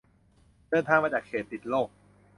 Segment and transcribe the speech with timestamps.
[0.69, 1.89] เดินทางมาจากเขตติดโรค